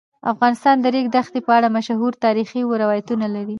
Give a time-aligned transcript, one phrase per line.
[0.33, 3.49] افغانستان د د ریګ دښتې په اړه مشهور تاریخی روایتونه لري.